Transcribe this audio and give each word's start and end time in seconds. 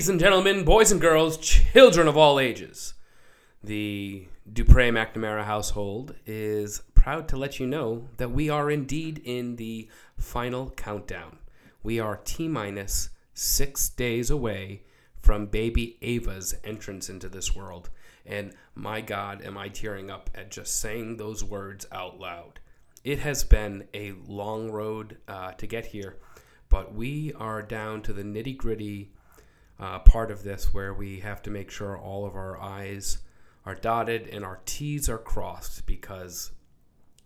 ladies 0.00 0.08
and 0.08 0.18
gentlemen, 0.18 0.64
boys 0.64 0.90
and 0.90 0.98
girls, 0.98 1.36
children 1.36 2.08
of 2.08 2.16
all 2.16 2.40
ages. 2.40 2.94
The 3.62 4.26
Dupre 4.50 4.90
McNamara 4.90 5.44
household 5.44 6.14
is 6.24 6.80
proud 6.94 7.28
to 7.28 7.36
let 7.36 7.60
you 7.60 7.66
know 7.66 8.08
that 8.16 8.30
we 8.30 8.48
are 8.48 8.70
indeed 8.70 9.20
in 9.22 9.56
the 9.56 9.90
final 10.16 10.70
countdown. 10.70 11.36
We 11.82 12.00
are 12.00 12.18
T 12.24 12.48
minus 12.48 13.10
six 13.34 13.90
days 13.90 14.30
away 14.30 14.84
from 15.20 15.44
baby 15.44 15.98
Ava's 16.00 16.54
entrance 16.64 17.10
into 17.10 17.28
this 17.28 17.54
world. 17.54 17.90
And 18.24 18.54
my 18.74 19.02
God, 19.02 19.42
am 19.42 19.58
I 19.58 19.68
tearing 19.68 20.10
up 20.10 20.30
at 20.34 20.50
just 20.50 20.80
saying 20.80 21.18
those 21.18 21.44
words 21.44 21.84
out 21.92 22.18
loud. 22.18 22.58
It 23.04 23.18
has 23.18 23.44
been 23.44 23.86
a 23.92 24.14
long 24.26 24.70
road 24.70 25.18
uh, 25.28 25.52
to 25.52 25.66
get 25.66 25.84
here, 25.84 26.16
but 26.70 26.94
we 26.94 27.34
are 27.34 27.60
down 27.60 28.00
to 28.04 28.14
the 28.14 28.22
nitty 28.22 28.56
gritty 28.56 29.12
uh, 29.80 29.98
part 30.00 30.30
of 30.30 30.42
this 30.42 30.74
where 30.74 30.92
we 30.92 31.20
have 31.20 31.42
to 31.42 31.50
make 31.50 31.70
sure 31.70 31.98
all 31.98 32.26
of 32.26 32.36
our 32.36 32.60
I's 32.60 33.18
are 33.64 33.74
dotted 33.74 34.28
and 34.28 34.44
our 34.44 34.60
T's 34.66 35.08
are 35.08 35.18
crossed 35.18 35.86
because 35.86 36.52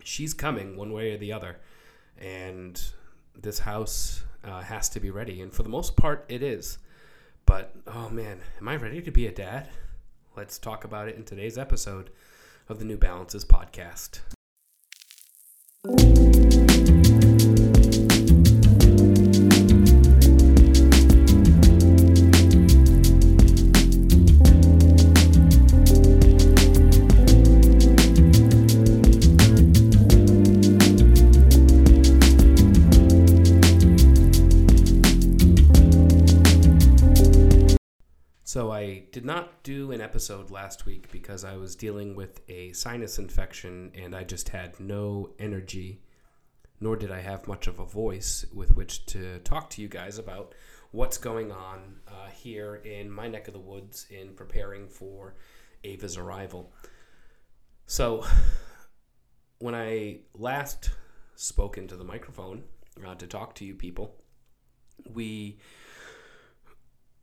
she's 0.03 0.33
coming 0.33 0.77
one 0.77 0.93
way 0.93 1.13
or 1.13 1.19
the 1.19 1.33
other. 1.33 1.59
And 2.17 2.81
this 3.35 3.61
house 3.61 4.25
uh, 4.45 4.63
has 4.63 4.89
to 4.91 5.01
be 5.01 5.11
ready. 5.11 5.41
And 5.41 5.53
for 5.53 5.65
the 5.65 5.69
most 5.69 5.97
part, 5.97 6.25
it 6.29 6.43
is. 6.43 6.79
But 7.45 7.75
oh 7.87 8.09
man, 8.09 8.41
am 8.61 8.69
I 8.69 8.77
ready 8.77 9.03
to 9.03 9.11
be 9.11 9.27
a 9.27 9.33
dad? 9.33 9.69
Let's 10.37 10.59
talk 10.59 10.85
about 10.85 11.09
it 11.09 11.17
in 11.17 11.25
today's 11.25 11.59
episode 11.59 12.11
of 12.69 12.79
the 12.79 12.85
New 12.85 12.97
Balances 12.97 13.45
podcast. 13.45 14.21
Did 39.25 39.29
not 39.29 39.63
do 39.63 39.91
an 39.91 40.03
episode 40.03 40.51
last 40.51 40.85
week 40.85 41.11
because 41.11 41.47
I 41.47 41.57
was 41.57 41.75
dealing 41.75 42.15
with 42.15 42.43
a 42.47 42.73
sinus 42.75 43.19
infection 43.19 43.91
and 43.95 44.15
I 44.15 44.23
just 44.23 44.51
had 44.51 44.79
no 44.79 45.31
energy, 45.39 46.03
nor 46.79 46.95
did 46.95 47.11
I 47.11 47.23
have 47.23 47.49
much 47.49 47.67
of 47.67 47.79
a 47.79 47.87
voice 47.87 48.45
with 48.53 48.77
which 48.77 49.07
to 49.07 49.39
talk 49.39 49.71
to 49.71 49.81
you 49.81 49.89
guys 49.89 50.19
about 50.19 50.55
what's 50.91 51.17
going 51.17 51.53
on 51.53 52.01
uh, 52.07 52.29
here 52.35 52.83
in 52.85 53.11
my 53.11 53.27
neck 53.27 53.49
of 53.49 53.55
the 53.55 53.61
woods 53.61 54.07
in 54.11 54.35
preparing 54.35 54.89
for 54.89 55.37
Ava's 55.85 56.19
arrival. 56.19 56.71
So 57.87 58.27
when 59.59 59.75
I 59.75 60.19
last 60.35 60.91
spoke 61.35 61.79
into 61.79 61.97
the 61.97 62.05
microphone 62.05 62.65
uh, 63.03 63.15
to 63.15 63.27
talk 63.27 63.55
to 63.55 63.65
you 63.65 63.75
people, 63.75 64.17
we 65.15 65.61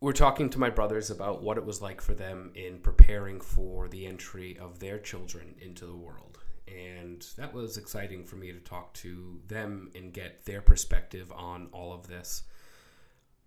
we're 0.01 0.13
talking 0.13 0.49
to 0.49 0.59
my 0.59 0.69
brothers 0.69 1.11
about 1.11 1.43
what 1.43 1.57
it 1.57 1.65
was 1.65 1.79
like 1.79 2.01
for 2.01 2.15
them 2.15 2.51
in 2.55 2.79
preparing 2.79 3.39
for 3.39 3.87
the 3.87 4.07
entry 4.07 4.57
of 4.59 4.79
their 4.79 4.97
children 4.97 5.53
into 5.61 5.85
the 5.85 5.95
world. 5.95 6.39
And 6.67 7.23
that 7.37 7.53
was 7.53 7.77
exciting 7.77 8.25
for 8.25 8.35
me 8.35 8.51
to 8.51 8.59
talk 8.59 8.93
to 8.95 9.39
them 9.47 9.91
and 9.93 10.11
get 10.11 10.43
their 10.45 10.61
perspective 10.61 11.31
on 11.31 11.69
all 11.71 11.93
of 11.93 12.07
this. 12.07 12.43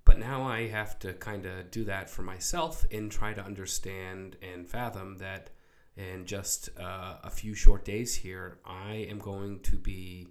But 0.04 0.20
now 0.20 0.44
I 0.44 0.68
have 0.68 0.96
to 1.00 1.14
kind 1.14 1.44
of 1.44 1.72
do 1.72 1.84
that 1.84 2.08
for 2.08 2.22
myself 2.22 2.86
and 2.92 3.10
try 3.10 3.32
to 3.32 3.44
understand 3.44 4.36
and 4.40 4.68
fathom 4.68 5.18
that 5.18 5.50
in 5.96 6.24
just 6.24 6.68
uh, 6.78 7.16
a 7.24 7.30
few 7.30 7.54
short 7.54 7.84
days 7.84 8.14
here, 8.14 8.58
I 8.64 9.06
am 9.10 9.18
going 9.18 9.60
to 9.60 9.76
be 9.76 10.28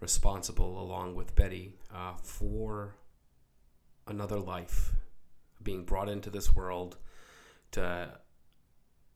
responsible, 0.00 0.80
along 0.82 1.14
with 1.14 1.36
Betty, 1.36 1.74
uh, 1.94 2.14
for 2.22 2.96
another 4.08 4.38
life 4.38 4.94
being 5.62 5.84
brought 5.84 6.08
into 6.08 6.30
this 6.30 6.54
world 6.54 6.96
to 7.72 8.08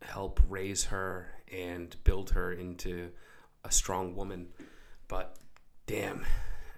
help 0.03 0.41
raise 0.49 0.85
her 0.85 1.29
and 1.53 1.97
build 2.05 2.31
her 2.31 2.53
into 2.53 3.11
a 3.65 3.71
strong 3.71 4.15
woman. 4.15 4.49
But 5.09 5.37
damn, 5.87 6.25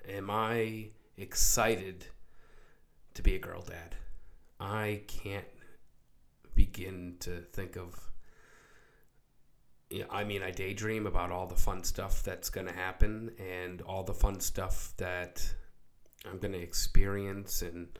am 0.08 0.30
I 0.30 0.90
excited 1.16 2.06
to 3.16 3.22
be 3.22 3.34
a 3.34 3.38
girl 3.38 3.62
dad. 3.62 3.96
I 4.60 5.02
can't 5.08 5.46
begin 6.54 7.16
to 7.20 7.40
think 7.52 7.76
of 7.76 8.10
I 10.10 10.24
mean, 10.24 10.42
I 10.42 10.50
daydream 10.50 11.06
about 11.06 11.30
all 11.30 11.46
the 11.46 11.54
fun 11.54 11.84
stuff 11.84 12.24
that's 12.24 12.50
going 12.50 12.66
to 12.66 12.72
happen 12.72 13.30
and 13.38 13.80
all 13.82 14.02
the 14.02 14.12
fun 14.12 14.40
stuff 14.40 14.92
that 14.96 15.54
I'm 16.28 16.38
going 16.38 16.54
to 16.54 16.60
experience 16.60 17.62
and 17.62 17.96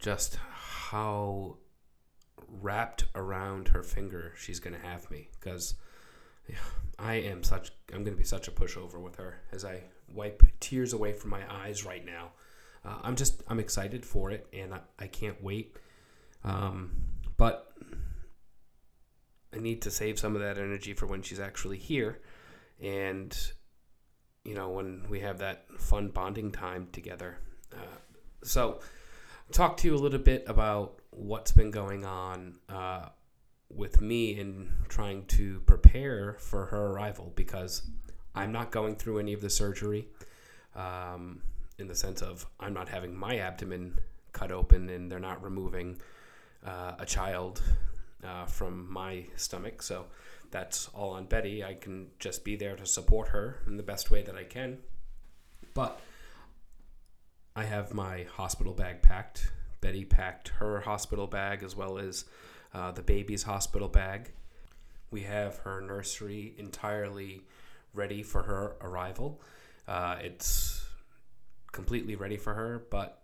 just 0.00 0.36
how 0.36 1.56
wrapped 2.60 3.04
around 3.14 3.68
her 3.68 3.82
finger 3.82 4.32
she's 4.36 4.60
going 4.60 4.74
to 4.74 4.86
have 4.86 5.10
me 5.10 5.28
because 5.38 5.74
I 6.98 7.14
am 7.14 7.42
such 7.42 7.70
I'm 7.92 8.04
going 8.04 8.16
to 8.16 8.20
be 8.20 8.24
such 8.24 8.48
a 8.48 8.52
pushover 8.52 9.00
with 9.00 9.16
her 9.16 9.40
as 9.52 9.64
I 9.64 9.82
wipe 10.12 10.42
tears 10.60 10.92
away 10.92 11.12
from 11.12 11.30
my 11.30 11.42
eyes 11.50 11.84
right 11.84 12.04
now. 12.04 12.32
Uh, 12.84 12.98
I'm 13.02 13.16
just 13.16 13.42
I'm 13.48 13.58
excited 13.58 14.04
for 14.04 14.30
it 14.30 14.46
and 14.52 14.74
I, 14.74 14.80
I 14.98 15.06
can't 15.06 15.42
wait. 15.42 15.76
Um, 16.44 16.92
but 17.36 17.72
I 19.54 19.58
need 19.58 19.82
to 19.82 19.90
save 19.90 20.18
some 20.18 20.34
of 20.36 20.42
that 20.42 20.58
energy 20.58 20.92
for 20.92 21.06
when 21.06 21.22
she's 21.22 21.40
actually 21.40 21.78
here 21.78 22.20
and 22.80 23.36
you 24.44 24.54
know 24.54 24.68
when 24.70 25.06
we 25.08 25.20
have 25.20 25.38
that 25.38 25.66
fun 25.78 26.08
bonding 26.08 26.52
time 26.52 26.88
together. 26.92 27.38
Uh, 27.72 27.98
so 28.42 28.80
talk 29.52 29.76
to 29.78 29.88
you 29.88 29.94
a 29.94 29.98
little 29.98 30.18
bit 30.18 30.44
about 30.46 31.00
what's 31.10 31.52
been 31.52 31.70
going 31.70 32.04
on 32.04 32.56
uh, 32.68 33.08
with 33.70 34.00
me 34.00 34.38
in 34.38 34.72
trying 34.88 35.24
to 35.26 35.60
prepare 35.60 36.36
for 36.40 36.66
her 36.66 36.86
arrival 36.86 37.32
because 37.34 37.82
I'm 38.34 38.52
not 38.52 38.70
going 38.70 38.96
through 38.96 39.18
any 39.18 39.32
of 39.32 39.40
the 39.40 39.50
surgery 39.50 40.08
um, 40.74 41.42
in 41.78 41.86
the 41.86 41.94
sense 41.94 42.22
of 42.22 42.46
I'm 42.58 42.74
not 42.74 42.88
having 42.88 43.14
my 43.16 43.38
abdomen 43.38 43.98
cut 44.32 44.50
open 44.50 44.88
and 44.88 45.10
they're 45.10 45.20
not 45.20 45.42
removing 45.42 46.00
uh, 46.64 46.94
a 46.98 47.06
child 47.06 47.62
uh, 48.24 48.46
from 48.46 48.90
my 48.92 49.26
stomach. 49.36 49.82
So 49.82 50.06
that's 50.50 50.88
all 50.94 51.10
on 51.10 51.26
Betty. 51.26 51.62
I 51.62 51.74
can 51.74 52.08
just 52.18 52.44
be 52.44 52.56
there 52.56 52.76
to 52.76 52.86
support 52.86 53.28
her 53.28 53.60
in 53.66 53.76
the 53.76 53.82
best 53.82 54.10
way 54.10 54.22
that 54.22 54.34
I 54.34 54.44
can. 54.44 54.78
But 55.74 56.00
I 57.56 57.64
have 57.64 57.94
my 57.94 58.24
hospital 58.34 58.72
bag 58.72 59.00
packed. 59.00 59.52
Betty 59.80 60.04
packed 60.04 60.48
her 60.58 60.80
hospital 60.80 61.28
bag 61.28 61.62
as 61.62 61.76
well 61.76 61.98
as 61.98 62.24
uh, 62.72 62.90
the 62.90 63.02
baby's 63.02 63.44
hospital 63.44 63.86
bag. 63.86 64.32
We 65.12 65.22
have 65.22 65.58
her 65.58 65.80
nursery 65.80 66.54
entirely 66.58 67.42
ready 67.92 68.24
for 68.24 68.42
her 68.42 68.74
arrival. 68.80 69.40
Uh, 69.86 70.16
it's 70.20 70.84
completely 71.70 72.16
ready 72.16 72.36
for 72.36 72.54
her, 72.54 72.86
but 72.90 73.22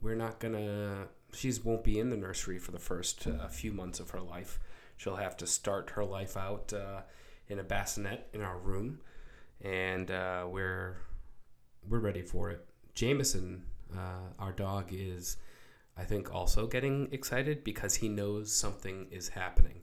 we're 0.00 0.14
not 0.14 0.38
gonna. 0.38 1.08
She 1.34 1.52
won't 1.62 1.84
be 1.84 2.00
in 2.00 2.08
the 2.08 2.16
nursery 2.16 2.58
for 2.58 2.70
the 2.70 2.78
first 2.78 3.26
uh, 3.26 3.46
few 3.48 3.72
months 3.72 4.00
of 4.00 4.10
her 4.10 4.20
life. 4.20 4.58
She'll 4.96 5.16
have 5.16 5.36
to 5.36 5.46
start 5.46 5.90
her 5.90 6.04
life 6.04 6.34
out 6.34 6.72
uh, 6.72 7.02
in 7.48 7.58
a 7.58 7.64
bassinet 7.64 8.26
in 8.32 8.40
our 8.40 8.56
room, 8.56 9.00
and 9.60 10.10
uh, 10.10 10.46
we're 10.48 10.96
we're 11.86 11.98
ready 11.98 12.22
for 12.22 12.50
it. 12.50 12.69
Jameson, 13.00 13.62
uh, 13.96 14.28
our 14.38 14.52
dog, 14.52 14.90
is, 14.92 15.38
I 15.96 16.04
think, 16.04 16.34
also 16.34 16.66
getting 16.66 17.08
excited 17.12 17.64
because 17.64 17.94
he 17.94 18.10
knows 18.10 18.54
something 18.54 19.06
is 19.10 19.30
happening. 19.30 19.80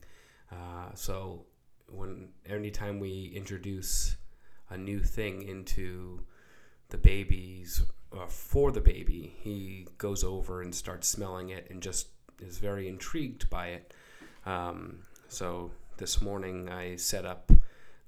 Uh, 0.52 0.94
so 0.94 1.46
when 1.90 2.30
anytime 2.48 3.00
we 3.00 3.32
introduce 3.36 4.18
a 4.70 4.78
new 4.78 5.00
thing 5.00 5.42
into 5.42 6.22
the 6.90 6.98
baby's 7.00 7.82
uh, 8.16 8.28
for 8.28 8.72
the 8.72 8.82
baby, 8.82 9.34
he 9.40 9.88
goes 9.98 10.24
over 10.24 10.62
and 10.62 10.76
starts 10.76 11.08
smelling 11.08 11.50
it 11.50 11.72
and 11.72 11.82
just 11.82 12.10
is 12.40 12.60
very 12.60 12.88
intrigued 12.88 13.50
by 13.50 13.70
it. 13.70 13.96
Um, 14.46 15.00
so 15.28 15.72
this 15.98 16.22
morning 16.22 16.70
I 16.70 16.98
set 16.98 17.26
up 17.26 17.52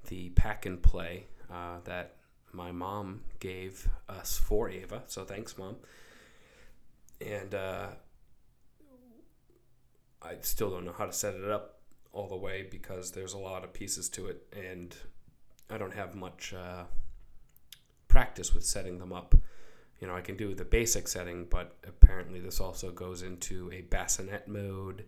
the 0.08 0.30
pack 0.30 0.68
and 0.68 0.80
play 0.80 1.26
uh, 1.52 1.80
that 1.86 2.19
my 2.54 2.72
mom 2.72 3.22
gave 3.40 3.88
us 4.08 4.38
for 4.38 4.70
Ava. 4.70 5.04
So 5.08 5.24
thanks, 5.24 5.58
mom. 5.58 5.78
And 7.26 7.54
uh, 7.54 7.88
I 10.22 10.36
still 10.42 10.70
don't 10.70 10.86
know 10.86 10.96
how 10.98 11.06
to 11.06 11.14
set 11.14 11.36
it 11.36 11.50
up 11.50 11.80
all 12.12 12.28
the 12.28 12.36
way 12.36 12.68
because 12.70 13.12
there's 13.12 13.34
a 13.34 13.38
lot 13.38 13.64
of 13.64 13.74
pieces 13.74 14.10
to 14.10 14.28
it, 14.28 14.46
and 14.56 14.96
I 15.70 15.78
don't 15.78 15.94
have 15.94 16.16
much 16.16 16.54
uh, 16.54 16.86
practice 18.08 18.54
with 18.54 18.66
setting 18.66 19.00
them 19.00 19.14
up. 19.14 19.36
you 20.02 20.08
know, 20.08 20.16
I 20.16 20.22
can 20.22 20.38
do 20.38 20.56
the 20.56 20.66
basic 20.66 21.08
setting, 21.08 21.46
but 21.50 21.76
apparently 21.88 22.40
this 22.40 22.60
also 22.60 22.92
goes 22.92 23.22
into 23.22 23.70
a 23.74 23.82
bassinet 23.82 24.48
mode, 24.48 25.06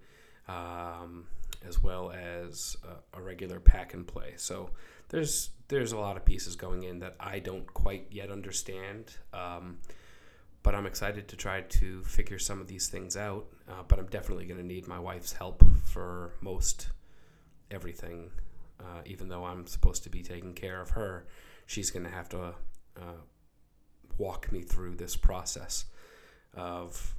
um, 0.48 1.28
as 1.66 1.82
well 1.82 2.12
as 2.12 2.76
a, 2.84 3.18
a, 3.18 3.22
regular 3.22 3.60
pack 3.60 3.94
and 3.94 4.06
play. 4.06 4.34
So 4.36 4.72
there's 5.12 5.52
there's 5.68 5.92
a 5.92 5.98
lot 5.98 6.18
of 6.18 6.26
pieces 6.26 6.56
going 6.56 6.84
in 6.84 7.00
that 7.00 7.16
I 7.20 7.40
don't 7.40 7.72
quite 7.74 8.08
yet 8.12 8.32
understand. 8.32 9.16
Um, 9.34 9.78
but 10.64 10.76
I'm 10.76 10.86
excited 10.86 11.28
to 11.30 11.36
try 11.36 11.62
to 11.62 12.04
figure 12.04 12.38
some 12.38 12.62
of 12.62 12.68
these 12.68 12.88
things 12.88 13.18
out. 13.18 13.48
Uh, 13.70 13.84
but 13.88 14.00
I'm 14.00 14.08
definitely 14.08 14.46
going 14.46 14.60
to 14.60 14.66
need 14.66 14.88
my 14.88 15.00
wife's 15.00 15.34
help 15.34 15.64
for 15.86 16.34
most 16.42 16.90
everything. 17.70 18.32
Uh, 18.80 19.02
even 19.06 19.28
though 19.28 19.46
I'm 19.46 19.66
supposed 19.68 20.04
to 20.04 20.10
be 20.10 20.24
taking 20.24 20.54
care 20.54 20.82
of 20.82 20.92
her, 20.92 21.28
she's 21.66 21.92
going 21.92 22.06
to 22.06 22.12
have 22.12 22.30
to 22.30 22.56
uh, 22.98 23.22
walk 24.18 24.52
me 24.52 24.62
through 24.62 24.96
this 24.96 25.16
process 25.16 25.86
of 26.54 27.16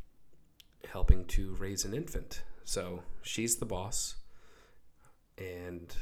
helping 0.90 1.24
to 1.26 1.54
raise 1.54 1.84
an 1.84 1.94
infant. 1.94 2.42
So 2.64 3.02
she's 3.22 3.56
the 3.56 3.66
boss, 3.66 4.16
and 5.38 5.94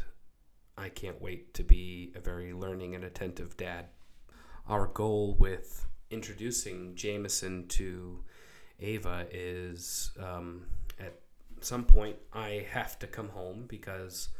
I 0.80 0.88
can't 0.88 1.20
wait 1.20 1.52
to 1.54 1.62
be 1.62 2.12
a 2.16 2.20
very 2.20 2.54
learning 2.54 2.94
and 2.94 3.04
attentive 3.04 3.56
dad. 3.56 3.86
Our 4.66 4.86
goal 4.86 5.36
with 5.38 5.86
introducing 6.10 6.94
Jameson 6.94 7.68
to 7.68 8.20
Ava 8.80 9.26
is 9.30 10.10
um, 10.18 10.64
at 10.98 11.20
some 11.60 11.84
point 11.84 12.16
I 12.32 12.66
have 12.70 12.98
to 13.00 13.06
come 13.06 13.28
home 13.28 13.66
because 13.68 14.30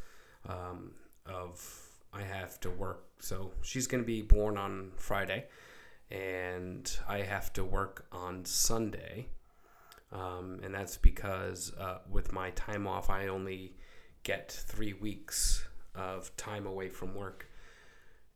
um, 0.49 0.93
of 1.27 1.89
I 2.13 2.23
have 2.23 2.59
to 2.61 2.71
work. 2.71 3.05
So 3.19 3.53
she's 3.61 3.87
going 3.87 4.03
to 4.03 4.07
be 4.07 4.23
born 4.23 4.57
on 4.57 4.93
Friday, 4.97 5.45
and 6.11 6.91
I 7.07 7.19
have 7.19 7.53
to 7.53 7.65
work 7.65 8.07
on 8.11 8.47
Sunday. 8.47 9.29
Um, 10.11 10.61
and 10.65 10.75
that's 10.75 10.97
because 10.97 11.73
uh, 11.79 11.99
with 12.11 12.33
my 12.33 12.51
time 12.53 12.87
off, 12.87 13.11
I 13.11 13.29
only 13.29 13.77
get 14.23 14.51
three 14.51 14.95
weeks 14.95 15.65
of 15.95 16.35
time 16.37 16.67
away 16.67 16.89
from 16.89 17.15
work. 17.15 17.49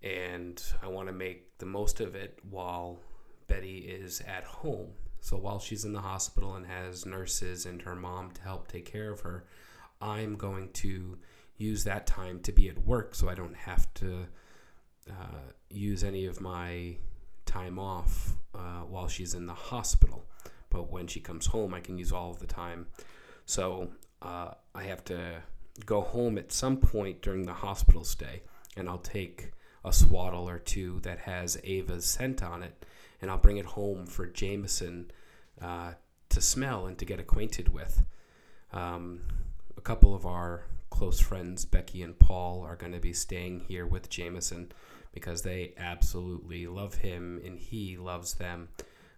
And 0.03 0.63
I 0.83 0.89
want 0.89 1.09
to 1.09 1.15
make 1.15 1.59
the 1.59 1.67
most 1.67 2.01
of 2.01 2.15
it 2.15 2.39
while 2.49 2.99
Betty 3.47 3.79
is 3.79 4.21
at 4.21 4.45
home. 4.45 4.91
So 5.21 5.37
while 5.37 5.59
she's 5.59 5.85
in 5.85 5.95
the 5.95 6.01
hospital 6.01 6.55
and 6.55 6.67
has 6.67 7.07
nurses 7.07 7.65
and 7.65 7.81
her 7.83 7.95
mom 7.95 8.33
to 8.33 8.43
help 8.43 8.69
take 8.69 8.85
care 8.85 9.11
of 9.11 9.21
her, 9.21 9.47
I'm 10.01 10.37
going 10.37 10.71
to 10.75 11.17
use 11.57 11.85
that 11.85 12.07
time 12.07 12.41
to 12.41 12.53
be 12.53 12.69
at 12.69 12.79
work 12.85 13.15
so 13.15 13.29
I 13.29 13.35
don't 13.35 13.57
have 13.57 13.93
to 13.95 14.27
uh, 15.09 15.53
use 15.71 16.05
any 16.05 16.27
of 16.27 16.41
my 16.41 16.97
time 17.47 17.79
off 17.79 18.35
uh, 18.55 18.83
while 18.83 19.09
she's 19.09 19.35
in 19.35 19.47
the 19.47 19.55
hospital. 19.55 20.27
But 20.71 20.91
when 20.91 21.07
she 21.07 21.21
comes 21.21 21.47
home, 21.47 21.73
I 21.73 21.81
can 21.81 21.97
use 21.97 22.13
all 22.13 22.31
of 22.31 22.41
the 22.41 22.47
time. 22.47 22.87
So 23.47 23.91
uh, 24.21 24.55
I 24.75 24.83
have 24.85 25.05
to 25.05 25.43
go 25.87 26.01
home 26.01 26.39
at 26.39 26.53
some 26.53 26.77
point 26.77 27.23
during 27.23 27.47
the 27.47 27.55
hospital 27.55 28.05
stay, 28.05 28.43
and 28.77 28.89
I'll 28.89 28.99
take 28.99 29.53
a 29.85 29.93
swaddle 29.93 30.49
or 30.49 30.59
two 30.59 31.01
that 31.01 31.21
has 31.21 31.59
Ava's 31.65 32.07
scent 32.07 32.43
on 32.43 32.63
it 32.63 32.85
and 33.25 33.31
I'll 33.31 33.39
bring 33.39 33.57
it 33.57 33.65
home 33.65 34.05
for 34.05 34.27
Jameson 34.27 35.11
uh, 35.61 35.93
to 36.29 36.41
smell 36.43 36.87
and 36.87 36.99
to 36.99 37.07
get 37.07 37.21
acquainted 37.21 37.73
with. 37.73 38.03
Um, 38.71 39.23
a 39.79 39.81
couple 39.81 40.15
of 40.15 40.27
our 40.27 40.65
close 40.91 41.21
friends, 41.21 41.65
Becky 41.65 42.03
and 42.03 42.19
Paul, 42.19 42.63
are 42.63 42.77
going 42.77 42.93
to 42.93 43.01
be 43.01 43.15
staying 43.15 43.61
here 43.61 43.87
with 43.87 44.11
Jameson 44.11 44.73
because 45.13 45.41
they 45.41 45.73
absolutely 45.79 46.67
love 46.67 46.97
him 46.97 47.41
and 47.45 47.59
he 47.59 47.97
loves 47.97 48.35
them. 48.35 48.69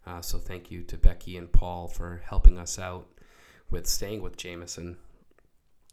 Uh, 0.06 0.20
so 0.20 0.38
thank 0.38 0.70
you 0.70 0.85
to 0.85 0.97
Becky 0.97 1.37
and 1.37 1.50
Paul 1.50 1.88
for 1.88 2.23
helping 2.26 2.58
us 2.58 2.79
out 2.79 3.08
with 3.70 3.88
staying 3.88 4.23
with 4.23 4.37
Jameson. 4.37 4.99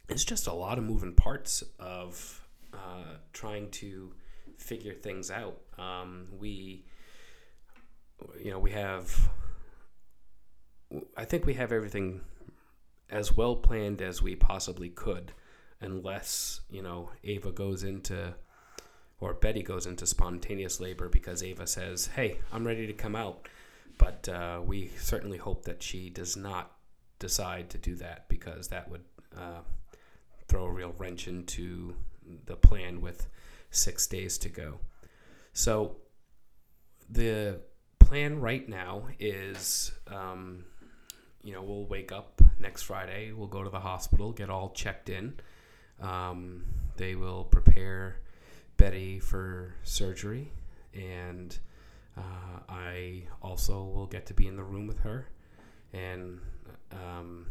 It's 0.08 0.24
just 0.24 0.46
a 0.46 0.52
lot 0.52 0.78
of 0.78 0.84
moving 0.84 1.14
parts 1.14 1.64
of 1.78 2.46
uh, 2.72 3.16
trying 3.32 3.70
to 3.70 4.12
figure 4.58 4.92
things 4.92 5.30
out. 5.30 5.60
Um, 5.78 6.28
we 6.38 6.84
you 8.40 8.50
know, 8.50 8.58
we 8.58 8.70
have, 8.72 9.30
I 11.16 11.24
think 11.24 11.46
we 11.46 11.54
have 11.54 11.72
everything 11.72 12.20
as 13.10 13.36
well 13.36 13.56
planned 13.56 14.00
as 14.02 14.22
we 14.22 14.34
possibly 14.36 14.88
could, 14.88 15.32
unless, 15.80 16.60
you 16.70 16.82
know, 16.82 17.10
Ava 17.22 17.52
goes 17.52 17.82
into, 17.82 18.34
or 19.20 19.34
Betty 19.34 19.62
goes 19.62 19.86
into 19.86 20.06
spontaneous 20.06 20.80
labor 20.80 21.08
because 21.08 21.42
Ava 21.42 21.66
says, 21.66 22.08
hey, 22.14 22.38
I'm 22.52 22.66
ready 22.66 22.86
to 22.86 22.92
come 22.92 23.16
out. 23.16 23.48
But 23.96 24.28
uh, 24.28 24.60
we 24.64 24.90
certainly 24.98 25.38
hope 25.38 25.64
that 25.66 25.82
she 25.82 26.10
does 26.10 26.36
not 26.36 26.72
decide 27.20 27.70
to 27.70 27.78
do 27.78 27.94
that 27.96 28.28
because 28.28 28.68
that 28.68 28.90
would 28.90 29.04
uh, 29.36 29.60
throw 30.48 30.64
a 30.64 30.70
real 30.70 30.94
wrench 30.98 31.28
into 31.28 31.94
the 32.46 32.56
plan 32.56 33.00
with 33.00 33.26
six 33.70 34.06
days 34.06 34.38
to 34.38 34.48
go. 34.48 34.78
So 35.52 35.96
the 37.08 37.60
plan 37.98 38.40
right 38.40 38.68
now 38.68 39.08
is, 39.18 39.92
um, 40.08 40.64
you 41.42 41.52
know, 41.52 41.62
we'll 41.62 41.86
wake 41.86 42.12
up 42.12 42.40
next 42.58 42.82
Friday. 42.82 43.32
We'll 43.32 43.46
go 43.46 43.62
to 43.62 43.70
the 43.70 43.80
hospital, 43.80 44.32
get 44.32 44.50
all 44.50 44.70
checked 44.70 45.08
in. 45.08 45.34
Um, 46.00 46.64
they 46.96 47.14
will 47.14 47.44
prepare 47.44 48.20
Betty 48.76 49.20
for 49.20 49.74
surgery, 49.84 50.52
and 50.92 51.56
uh, 52.16 52.60
I 52.68 53.24
also 53.42 53.84
will 53.84 54.06
get 54.06 54.26
to 54.26 54.34
be 54.34 54.46
in 54.46 54.56
the 54.56 54.62
room 54.62 54.86
with 54.86 55.00
her. 55.00 55.28
And 55.92 56.40
um, 56.92 57.46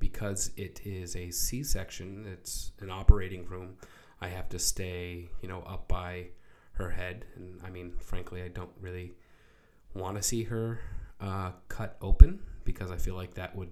because 0.00 0.50
it 0.56 0.80
is 0.84 1.14
a 1.14 1.30
C-section, 1.30 2.26
it's 2.32 2.72
an 2.80 2.90
operating 2.90 3.46
room. 3.46 3.76
I 4.20 4.28
have 4.28 4.48
to 4.48 4.58
stay, 4.58 5.28
you 5.42 5.48
know, 5.48 5.62
up 5.62 5.86
by 5.86 6.28
her 6.72 6.90
head, 6.90 7.26
and 7.36 7.60
I 7.64 7.70
mean, 7.70 7.92
frankly, 7.98 8.42
I 8.42 8.48
don't 8.48 8.72
really 8.80 9.12
want 9.94 10.16
to 10.16 10.22
see 10.22 10.44
her 10.44 10.80
uh, 11.20 11.52
cut 11.68 11.96
open 12.00 12.40
because 12.64 12.90
I 12.90 12.96
feel 12.96 13.14
like 13.14 13.34
that 13.34 13.54
would 13.54 13.70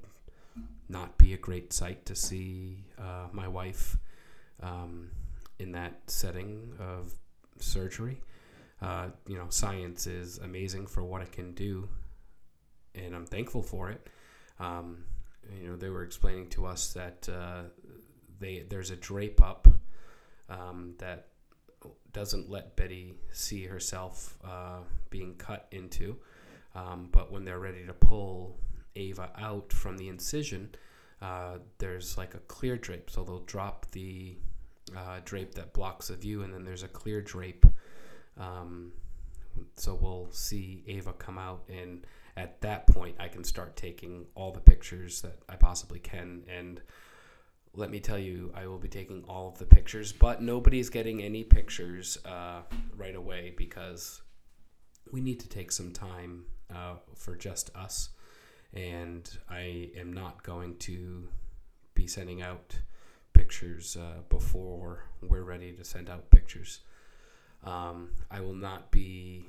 not 0.88 1.18
be 1.18 1.34
a 1.34 1.36
great 1.36 1.72
sight 1.72 2.06
to 2.06 2.14
see 2.14 2.84
uh, 2.98 3.28
my 3.32 3.48
wife 3.48 3.96
um, 4.62 5.10
in 5.58 5.72
that 5.72 6.00
setting 6.06 6.72
of 6.78 7.14
surgery. 7.58 8.20
Uh, 8.80 9.08
you 9.26 9.36
know, 9.36 9.46
science 9.48 10.06
is 10.06 10.38
amazing 10.38 10.86
for 10.86 11.02
what 11.02 11.20
it 11.22 11.32
can 11.32 11.52
do, 11.52 11.88
and 12.94 13.14
I'm 13.14 13.26
thankful 13.26 13.62
for 13.62 13.90
it. 13.90 14.06
Um, 14.60 15.04
you 15.60 15.68
know, 15.68 15.76
they 15.76 15.88
were 15.88 16.02
explaining 16.02 16.48
to 16.50 16.66
us 16.66 16.92
that 16.92 17.28
uh, 17.28 17.62
they 18.40 18.64
there's 18.68 18.90
a 18.90 18.96
drape 18.96 19.42
up 19.42 19.68
um, 20.48 20.94
that 20.98 21.28
doesn't 22.12 22.50
let 22.50 22.76
Betty 22.76 23.14
see 23.32 23.64
herself 23.64 24.38
uh, 24.44 24.80
being 25.10 25.34
cut 25.34 25.66
into. 25.70 26.16
Um, 26.74 27.08
but 27.12 27.32
when 27.32 27.44
they're 27.44 27.58
ready 27.58 27.84
to 27.86 27.92
pull 27.92 28.58
Ava 28.96 29.30
out 29.38 29.72
from 29.72 29.96
the 29.96 30.08
incision, 30.08 30.74
uh, 31.20 31.58
there's 31.78 32.16
like 32.18 32.34
a 32.34 32.38
clear 32.40 32.76
drape. 32.76 33.10
So 33.10 33.24
they'll 33.24 33.40
drop 33.40 33.90
the 33.92 34.36
uh, 34.96 35.20
drape 35.24 35.54
that 35.54 35.72
blocks 35.72 36.08
the 36.08 36.16
view, 36.16 36.42
and 36.42 36.52
then 36.52 36.64
there's 36.64 36.82
a 36.82 36.88
clear 36.88 37.20
drape. 37.20 37.66
Um, 38.38 38.92
so 39.76 39.94
we'll 39.94 40.28
see 40.30 40.84
Ava 40.86 41.12
come 41.12 41.38
out, 41.38 41.64
and 41.68 42.06
at 42.36 42.60
that 42.60 42.86
point, 42.86 43.16
I 43.18 43.28
can 43.28 43.42
start 43.42 43.76
taking 43.76 44.26
all 44.34 44.52
the 44.52 44.60
pictures 44.60 45.20
that 45.22 45.38
I 45.48 45.56
possibly 45.56 45.98
can. 45.98 46.44
And 46.48 46.80
let 47.74 47.90
me 47.90 47.98
tell 47.98 48.18
you, 48.18 48.52
I 48.54 48.66
will 48.66 48.78
be 48.78 48.88
taking 48.88 49.24
all 49.28 49.48
of 49.48 49.58
the 49.58 49.66
pictures, 49.66 50.12
but 50.12 50.40
nobody's 50.40 50.88
getting 50.88 51.20
any 51.22 51.42
pictures 51.42 52.16
uh, 52.24 52.60
right 52.96 53.16
away 53.16 53.54
because 53.56 54.22
we 55.10 55.20
need 55.20 55.40
to 55.40 55.48
take 55.48 55.72
some 55.72 55.90
time 55.90 56.44
uh, 56.74 56.94
for 57.16 57.34
just 57.34 57.74
us. 57.74 58.10
And 58.72 59.28
I 59.48 59.90
am 59.96 60.12
not 60.12 60.42
going 60.42 60.76
to 60.78 61.28
be 61.94 62.06
sending 62.06 62.42
out 62.42 62.76
pictures 63.32 63.96
uh, 63.96 64.20
before 64.28 65.04
we're 65.22 65.42
ready 65.42 65.72
to 65.72 65.84
send 65.84 66.08
out 66.08 66.30
pictures. 66.30 66.80
Um, 67.64 68.10
I 68.30 68.40
will 68.40 68.54
not 68.54 68.90
be 68.90 69.46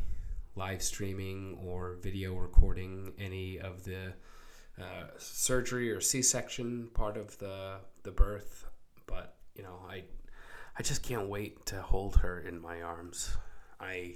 live 0.55 0.81
streaming 0.81 1.57
or 1.65 1.95
video 2.01 2.35
recording 2.35 3.13
any 3.17 3.59
of 3.59 3.83
the 3.83 4.13
uh, 4.79 5.07
surgery 5.17 5.91
or 5.91 6.01
C-section 6.01 6.89
part 6.93 7.17
of 7.17 7.37
the 7.39 7.77
the 8.03 8.11
birth, 8.11 8.65
but 9.05 9.35
you 9.55 9.63
know, 9.63 9.79
I 9.89 10.03
I 10.77 10.83
just 10.83 11.03
can't 11.03 11.27
wait 11.27 11.65
to 11.67 11.81
hold 11.81 12.17
her 12.17 12.39
in 12.39 12.61
my 12.61 12.81
arms. 12.81 13.35
I 13.79 14.15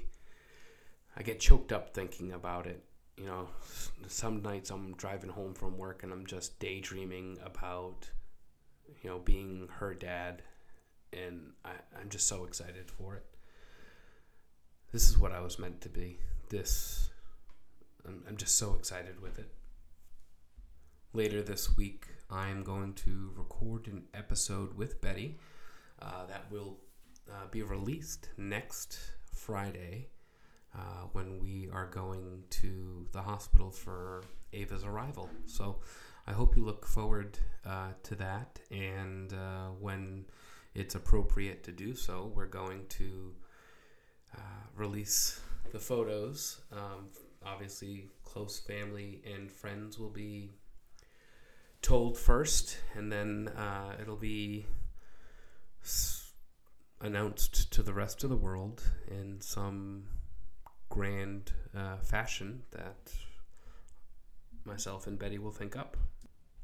I 1.15 1.23
get 1.23 1.39
choked 1.39 1.71
up 1.71 1.93
thinking 1.93 2.31
about 2.31 2.65
it. 2.67 2.83
You 3.17 3.25
know, 3.25 3.49
some 4.07 4.41
nights 4.41 4.71
I'm 4.71 4.93
driving 4.93 5.29
home 5.29 5.53
from 5.53 5.77
work 5.77 6.03
and 6.03 6.11
I'm 6.11 6.25
just 6.25 6.59
daydreaming 6.59 7.37
about 7.45 8.09
you 9.01 9.09
know 9.09 9.19
being 9.19 9.67
her 9.79 9.93
dad, 9.93 10.41
and 11.11 11.51
I, 11.65 11.71
I'm 11.99 12.09
just 12.09 12.27
so 12.27 12.45
excited 12.45 12.89
for 12.89 13.15
it. 13.15 13.25
This 14.93 15.09
is 15.09 15.17
what 15.17 15.31
I 15.31 15.39
was 15.39 15.57
meant 15.57 15.81
to 15.81 15.89
be. 15.89 16.19
This 16.49 17.09
I'm, 18.07 18.23
I'm 18.29 18.37
just 18.37 18.59
so 18.59 18.75
excited 18.75 19.19
with 19.19 19.39
it. 19.39 19.49
Later 21.13 21.41
this 21.41 21.75
week, 21.75 22.05
I'm 22.29 22.63
going 22.63 22.93
to 23.05 23.31
record 23.35 23.87
an 23.87 24.03
episode 24.13 24.77
with 24.77 25.01
Betty 25.01 25.39
uh, 25.99 26.27
that 26.27 26.45
will 26.51 26.77
uh, 27.27 27.47
be 27.49 27.63
released 27.63 28.29
next 28.37 28.99
Friday 29.33 30.09
uh, 30.75 31.07
when 31.13 31.39
we 31.39 31.69
are 31.73 31.87
going 31.87 32.43
to 32.51 33.07
the 33.13 33.21
hospital 33.23 33.71
for 33.71 34.21
Ava's 34.53 34.83
arrival. 34.83 35.27
So 35.47 35.77
I 36.27 36.33
hope 36.33 36.55
you 36.55 36.63
look 36.63 36.85
forward 36.85 37.39
uh, 37.65 37.93
to 38.03 38.15
that. 38.17 38.59
And 38.69 39.33
uh, 39.33 39.69
when 39.79 40.25
it's 40.75 40.93
appropriate 40.93 41.63
to 41.63 41.71
do 41.71 41.95
so, 41.95 42.31
we're 42.35 42.45
going 42.45 42.85
to 42.89 43.33
uh, 44.35 44.39
release 44.75 45.39
the 45.71 45.79
photos. 45.79 46.61
Um, 46.71 47.09
obviously, 47.45 48.09
close 48.23 48.59
family 48.59 49.21
and 49.31 49.51
friends 49.51 49.97
will 49.99 50.09
be 50.09 50.51
told 51.81 52.17
first, 52.17 52.77
and 52.95 53.11
then 53.11 53.49
uh, 53.57 53.95
it'll 54.01 54.15
be 54.15 54.65
s- 55.83 56.31
announced 57.01 57.71
to 57.73 57.83
the 57.83 57.93
rest 57.93 58.23
of 58.23 58.29
the 58.29 58.35
world 58.37 58.81
in 59.09 59.41
some 59.41 60.05
grand 60.89 61.51
uh, 61.75 61.97
fashion 61.97 62.63
that 62.71 63.11
myself 64.65 65.07
and 65.07 65.19
Betty 65.19 65.37
will 65.37 65.51
think 65.51 65.75
up. 65.75 65.97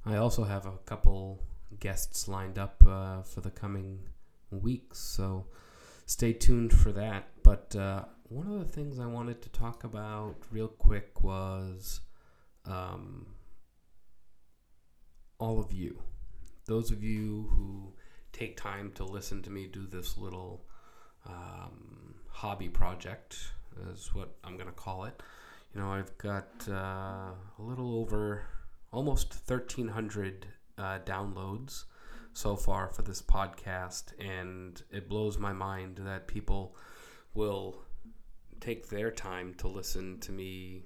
I 0.05 0.15
also 0.15 0.43
have 0.43 0.65
a 0.65 0.77
couple 0.85 1.43
guests 1.79 2.27
lined 2.27 2.57
up 2.57 2.81
uh, 2.87 3.21
for 3.23 3.41
the 3.41 3.51
coming 3.51 3.99
weeks, 4.51 4.99
so 4.99 5.45
stay 6.05 6.31
tuned 6.33 6.71
for 6.73 6.91
that. 6.93 7.38
But 7.49 7.75
uh, 7.75 8.03
one 8.27 8.45
of 8.45 8.59
the 8.59 8.71
things 8.71 8.99
I 8.99 9.07
wanted 9.07 9.41
to 9.41 9.49
talk 9.49 9.83
about 9.83 10.35
real 10.51 10.67
quick 10.67 11.23
was 11.23 12.01
um, 12.63 13.25
all 15.39 15.59
of 15.59 15.73
you. 15.73 15.99
Those 16.67 16.91
of 16.91 17.03
you 17.03 17.49
who 17.55 17.93
take 18.33 18.55
time 18.55 18.91
to 18.97 19.03
listen 19.03 19.41
to 19.41 19.49
me 19.49 19.65
do 19.65 19.87
this 19.87 20.15
little 20.15 20.63
um, 21.25 22.13
hobby 22.27 22.69
project, 22.69 23.39
is 23.91 24.13
what 24.13 24.35
I'm 24.43 24.53
going 24.53 24.69
to 24.69 24.71
call 24.71 25.05
it. 25.05 25.19
You 25.73 25.81
know, 25.81 25.91
I've 25.91 26.15
got 26.19 26.51
uh, 26.69 27.31
a 27.57 27.61
little 27.63 27.95
over 27.95 28.43
almost 28.93 29.33
1,300 29.47 30.45
uh, 30.77 30.99
downloads 31.03 31.85
so 32.31 32.55
far 32.55 32.89
for 32.89 33.01
this 33.01 33.23
podcast, 33.23 34.13
and 34.19 34.79
it 34.91 35.09
blows 35.09 35.39
my 35.39 35.51
mind 35.51 35.99
that 36.03 36.27
people 36.27 36.75
will 37.39 37.77
take 38.59 38.89
their 38.89 39.09
time 39.09 39.53
to 39.53 39.69
listen 39.69 40.19
to 40.19 40.33
me 40.33 40.83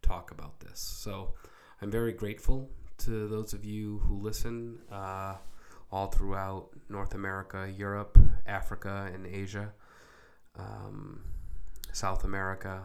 talk 0.00 0.30
about 0.30 0.58
this. 0.60 0.80
So 0.80 1.34
I'm 1.82 1.90
very 1.90 2.12
grateful 2.12 2.70
to 3.04 3.28
those 3.28 3.52
of 3.52 3.66
you 3.66 3.98
who 4.06 4.18
listen 4.18 4.78
uh, 4.90 5.34
all 5.92 6.06
throughout 6.06 6.70
North 6.88 7.14
America, 7.14 7.70
Europe, 7.76 8.18
Africa, 8.46 9.10
and 9.12 9.26
Asia, 9.26 9.74
um, 10.58 11.20
South 11.92 12.24
America, 12.24 12.80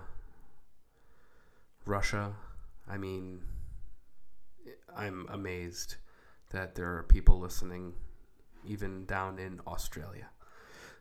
Russia. 1.85 2.33
I 2.85 2.97
mean, 2.97 3.39
I'm 4.93 5.25
amazed 5.29 5.95
that 6.51 6.75
there 6.75 6.97
are 6.97 7.03
people 7.03 7.39
listening 7.39 7.93
even 8.65 9.05
down 9.05 9.39
in 9.39 9.61
Australia. 9.65 10.27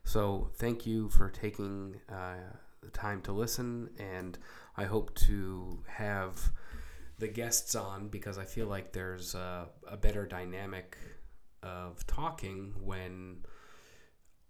So 0.04 0.50
thank 0.54 0.87
you 0.87 1.08
for 1.08 1.30
taking 1.30 2.00
uh, 2.08 2.37
the 2.82 2.90
time 2.90 3.20
to 3.23 3.32
listen, 3.32 3.90
and 3.99 4.38
I 4.76 4.84
hope 4.84 5.14
to 5.16 5.82
have 5.88 6.52
the 7.18 7.28
guests 7.28 7.75
on 7.75 8.08
because 8.08 8.38
I 8.38 8.44
feel 8.44 8.66
like 8.66 8.92
there's 8.92 9.34
a, 9.34 9.66
a 9.88 9.96
better 9.96 10.26
dynamic 10.26 10.96
of 11.62 12.06
talking 12.06 12.75
when 12.80 13.38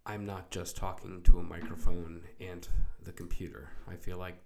I'm 0.04 0.26
not 0.26 0.50
just 0.50 0.76
talking 0.76 1.22
to 1.22 1.38
a 1.38 1.42
microphone 1.42 2.22
and 2.40 2.66
the 3.02 3.12
computer. 3.12 3.70
I 3.88 3.94
feel 3.94 4.18
like 4.18 4.42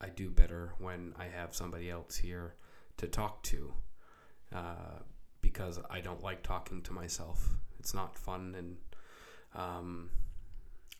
I 0.00 0.08
do 0.08 0.30
better 0.30 0.74
when 0.78 1.12
I 1.18 1.26
have 1.26 1.54
somebody 1.54 1.90
else 1.90 2.16
here 2.16 2.54
to 2.98 3.08
talk 3.08 3.42
to 3.44 3.72
uh, 4.54 5.00
because 5.40 5.80
I 5.90 6.00
don't 6.00 6.22
like 6.22 6.42
talking 6.42 6.82
to 6.82 6.92
myself. 6.92 7.50
It's 7.78 7.94
not 7.94 8.16
fun, 8.16 8.54
and 8.56 8.76
um, 9.54 10.10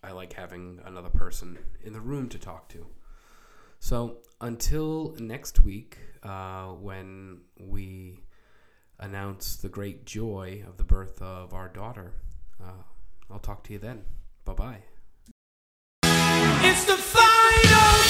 I 0.02 0.10
like 0.10 0.32
having 0.32 0.80
another 0.84 1.10
person 1.10 1.58
in 1.84 1.92
the 1.92 2.00
room 2.00 2.28
to 2.30 2.38
talk 2.38 2.68
to. 2.70 2.86
So 3.78 4.18
until 4.40 5.14
next 5.18 5.64
week, 5.64 5.98
uh, 6.22 6.68
when 6.68 7.42
we 7.58 8.20
announce 8.98 9.56
the 9.56 9.68
great 9.68 10.04
joy 10.04 10.64
of 10.66 10.76
the 10.76 10.84
birth 10.84 11.22
of 11.22 11.54
our 11.54 11.68
daughter, 11.68 12.14
uh, 12.62 12.82
I'll 13.30 13.38
talk 13.38 13.62
to 13.64 13.72
you 13.72 13.78
then. 13.78 14.04
Bye 14.44 14.54
bye. 14.54 14.82
It's 16.64 16.84
the 16.84 16.96
final 16.96 18.01